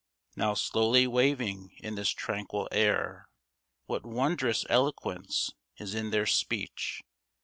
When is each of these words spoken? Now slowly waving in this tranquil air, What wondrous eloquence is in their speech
Now 0.35 0.55
slowly 0.55 1.05
waving 1.05 1.77
in 1.77 1.93
this 1.93 2.09
tranquil 2.09 2.67
air, 2.71 3.29
What 3.85 4.03
wondrous 4.03 4.65
eloquence 4.67 5.51
is 5.77 5.93
in 5.93 6.09
their 6.09 6.25
speech 6.25 7.03